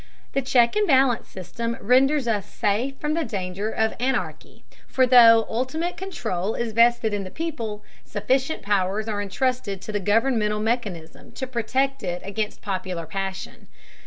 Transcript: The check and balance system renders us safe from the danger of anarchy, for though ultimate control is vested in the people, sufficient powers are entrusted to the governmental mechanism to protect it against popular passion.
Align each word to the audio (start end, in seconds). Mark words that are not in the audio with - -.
The 0.33 0.41
check 0.41 0.75
and 0.75 0.87
balance 0.87 1.27
system 1.27 1.77
renders 1.79 2.27
us 2.27 2.47
safe 2.47 2.95
from 2.97 3.13
the 3.13 3.23
danger 3.23 3.69
of 3.69 3.93
anarchy, 3.99 4.63
for 4.87 5.05
though 5.05 5.45
ultimate 5.47 5.95
control 5.95 6.55
is 6.55 6.71
vested 6.73 7.13
in 7.13 7.23
the 7.23 7.29
people, 7.29 7.83
sufficient 8.03 8.63
powers 8.63 9.07
are 9.07 9.21
entrusted 9.21 9.79
to 9.83 9.91
the 9.91 9.99
governmental 9.99 10.59
mechanism 10.59 11.31
to 11.33 11.45
protect 11.45 12.01
it 12.01 12.23
against 12.25 12.63
popular 12.63 13.05
passion. 13.05 13.67